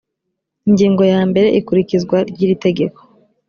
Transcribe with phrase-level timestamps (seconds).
[0.67, 2.99] ingingo ya mbere ikurikizwa ry iri tegeko